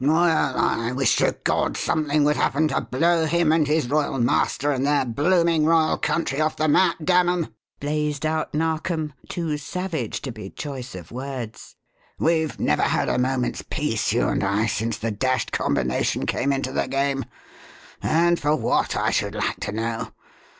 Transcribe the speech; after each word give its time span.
"Well, 0.03 0.17
I 0.57 0.91
wish 0.93 1.17
to 1.17 1.37
God 1.43 1.77
something 1.77 2.23
would 2.23 2.35
happen 2.35 2.67
to 2.69 2.81
blow 2.81 3.27
him 3.27 3.51
and 3.51 3.67
his 3.67 3.87
royal 3.87 4.17
master 4.17 4.71
and 4.71 4.83
their 4.83 5.05
blooming 5.05 5.63
royal 5.63 5.99
country 5.99 6.41
off 6.41 6.55
the 6.55 6.67
map, 6.67 6.95
dammem!" 7.03 7.53
blazed 7.79 8.25
out 8.25 8.51
Narkom, 8.51 9.13
too 9.29 9.57
savage 9.59 10.21
to 10.23 10.31
be 10.31 10.49
choice 10.49 10.95
of 10.95 11.11
words. 11.11 11.75
"We've 12.17 12.59
never 12.59 12.81
had 12.81 13.09
a 13.09 13.19
moment's 13.19 13.61
peace, 13.69 14.11
you 14.11 14.27
and 14.27 14.43
I, 14.43 14.65
since 14.65 14.97
the 14.97 15.11
dashed 15.11 15.51
combination 15.51 16.25
came 16.25 16.51
into 16.51 16.71
the 16.71 16.87
game. 16.87 17.25
And 18.01 18.39
for 18.39 18.55
what, 18.55 18.95
I 18.95 19.11
should 19.11 19.35
like 19.35 19.59
to 19.59 19.71
know? 19.71 20.13